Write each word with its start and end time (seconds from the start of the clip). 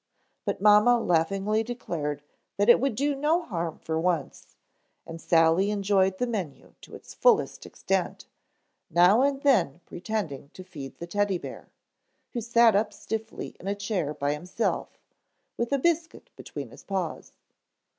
But 0.45 0.59
mamma 0.59 0.99
laughingly 0.99 1.61
declared 1.61 2.23
that 2.57 2.69
it 2.69 2.79
would 2.79 2.95
do 2.95 3.13
no 3.13 3.43
harm 3.43 3.77
for 3.77 3.99
once 3.99 4.55
and 5.05 5.21
Sally 5.21 5.69
enjoyed 5.69 6.17
the 6.17 6.25
menu 6.25 6.73
to 6.81 6.95
its 6.95 7.13
fullest 7.13 7.67
extent, 7.67 8.25
now 8.89 9.21
and 9.21 9.43
then 9.43 9.79
pretending 9.85 10.49
to 10.55 10.63
feed 10.63 10.97
the 10.97 11.05
Teddy 11.05 11.37
bear, 11.37 11.69
who 12.33 12.41
sat 12.41 12.75
up 12.75 12.93
stiffly 12.93 13.55
in 13.59 13.67
a 13.67 13.75
chair 13.75 14.15
by 14.15 14.33
himself, 14.33 14.97
with 15.55 15.71
a 15.71 15.77
biscuit 15.77 16.31
between 16.35 16.69
his 16.69 16.83
paws. 16.83 17.33